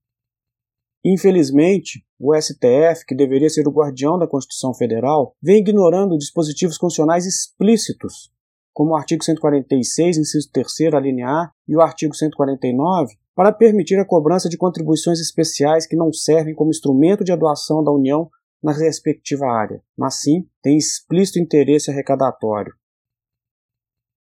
Infelizmente, 1.04 2.04
o 2.18 2.34
STF, 2.34 3.06
que 3.06 3.14
deveria 3.14 3.48
ser 3.48 3.68
o 3.68 3.72
guardião 3.72 4.18
da 4.18 4.26
Constituição 4.26 4.74
Federal, 4.74 5.36
vem 5.40 5.58
ignorando 5.58 6.18
dispositivos 6.18 6.76
constitucionais 6.76 7.24
explícitos, 7.24 8.32
como 8.76 8.90
o 8.90 8.94
artigo 8.94 9.24
146, 9.24 10.18
inciso 10.18 10.50
3 10.52 10.68
a 10.92 10.98
A, 11.30 11.50
e 11.66 11.74
o 11.74 11.80
artigo 11.80 12.14
149, 12.14 13.16
para 13.34 13.50
permitir 13.50 13.98
a 13.98 14.04
cobrança 14.04 14.50
de 14.50 14.58
contribuições 14.58 15.18
especiais 15.18 15.86
que 15.86 15.96
não 15.96 16.12
servem 16.12 16.54
como 16.54 16.68
instrumento 16.68 17.24
de 17.24 17.32
atuação 17.32 17.82
da 17.82 17.90
União 17.90 18.28
na 18.62 18.72
respectiva 18.72 19.46
área, 19.46 19.82
mas 19.96 20.20
sim 20.20 20.46
têm 20.62 20.76
explícito 20.76 21.38
interesse 21.38 21.90
arrecadatório. 21.90 22.74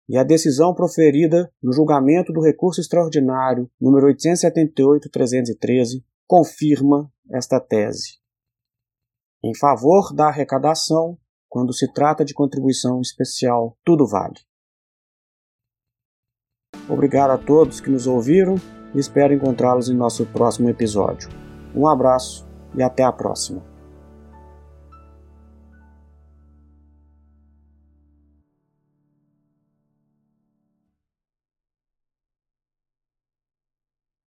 E 0.07 0.19
a 0.19 0.23
decisão 0.23 0.75
proferida 0.75 1.51
no 1.63 1.73
julgamento 1.73 2.31
do 2.31 2.43
recurso 2.43 2.79
extraordinário 2.79 3.71
número 3.81 4.07
878-313 4.09 6.05
confirma 6.27 7.11
esta 7.33 7.59
tese. 7.59 8.19
Em 9.43 9.57
favor 9.57 10.15
da 10.15 10.27
arrecadação, 10.27 11.17
quando 11.49 11.73
se 11.73 11.93
trata 11.93 12.25
de 12.25 12.35
contribuição 12.35 13.01
especial, 13.01 13.77
tudo 13.85 14.07
vale. 14.07 14.37
Obrigado 16.89 17.31
a 17.31 17.39
todos 17.39 17.81
que 17.81 17.91
nos 17.91 18.07
ouviram 18.07 18.57
e 18.95 18.99
espero 18.99 19.35
encontrá-los 19.35 19.89
em 19.89 19.95
nosso 19.95 20.25
próximo 20.27 20.69
episódio. 20.69 21.29
Um 21.75 21.87
abraço 21.87 22.47
e 22.75 22.83
até 22.83 23.03
a 23.03 23.13
próxima. 23.13 23.76